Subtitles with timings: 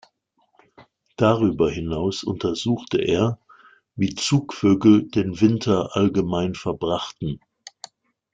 [1.15, 3.37] Darüber hinaus untersuchte er,
[3.95, 7.39] wie Zugvögel den Winter allgemein verbrachten.